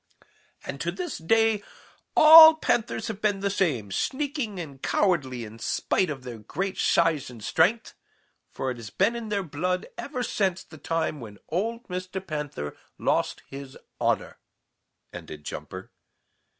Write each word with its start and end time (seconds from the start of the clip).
"And 0.65 0.81
to 0.81 0.91
this 0.91 1.19
day 1.19 1.61
all 2.17 2.55
Panthers 2.55 3.07
have 3.07 3.21
been 3.21 3.41
the 3.41 3.51
same, 3.51 3.91
sneaking 3.91 4.59
and 4.59 4.81
cowardly 4.81 5.45
in 5.45 5.59
spite 5.59 6.09
of 6.09 6.23
their 6.23 6.39
great 6.39 6.79
size 6.79 7.29
and 7.29 7.43
strength, 7.43 7.93
for 8.51 8.71
it 8.71 8.77
has 8.77 8.89
been 8.89 9.15
in 9.15 9.29
their 9.29 9.43
blood 9.43 9.85
ever 9.99 10.23
since 10.23 10.63
the 10.63 10.79
time 10.79 11.19
when 11.19 11.37
old 11.49 11.83
Mr. 11.83 12.25
Panther 12.25 12.75
lost 12.97 13.43
his 13.47 13.77
honor," 13.99 14.39
ended 15.13 15.43
Jumper. 15.43 15.91